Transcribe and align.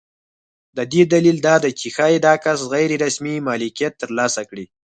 د 0.77 0.79
دې 0.91 1.01
دلیل 1.13 1.37
دا 1.47 1.55
دی 1.63 1.71
چې 1.79 1.87
ښایي 1.95 2.19
دا 2.27 2.33
کس 2.43 2.59
غیر 2.73 2.89
رسمي 3.05 3.35
مالکیت 3.47 3.93
ترلاسه 4.03 4.41
کړي. 4.49 4.65